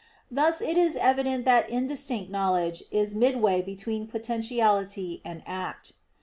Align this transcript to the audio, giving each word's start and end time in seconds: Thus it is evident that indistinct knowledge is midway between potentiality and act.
Thus 0.31 0.61
it 0.61 0.77
is 0.79 0.95
evident 0.95 1.45
that 1.45 1.69
indistinct 1.69 2.31
knowledge 2.31 2.81
is 2.89 3.13
midway 3.13 3.61
between 3.61 4.07
potentiality 4.07 5.21
and 5.23 5.43
act. 5.45 5.93